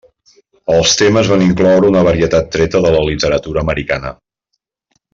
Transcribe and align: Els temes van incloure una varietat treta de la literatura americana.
Els 0.75 0.95
temes 1.01 1.29
van 1.33 1.43
incloure 1.49 1.91
una 1.93 2.03
varietat 2.09 2.51
treta 2.57 2.83
de 2.87 2.95
la 2.99 3.05
literatura 3.13 3.65
americana. 3.67 4.19